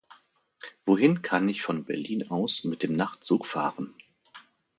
Wohin 0.83 1.21
kann 1.21 1.47
ich 1.47 1.61
von 1.61 1.85
Berlin 1.85 2.31
aus 2.31 2.63
mit 2.63 2.81
dem 2.81 2.93
Nachtzug 2.93 3.45
fahren? 3.45 3.93